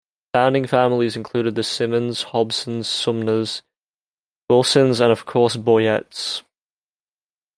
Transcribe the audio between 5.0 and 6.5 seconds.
of course Boyettes.